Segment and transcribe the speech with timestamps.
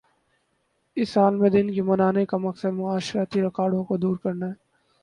[0.97, 4.53] اس عالمی دن کے منانے کا مقصد معاشرتی رکاوٹوں کو دور کرنا ہے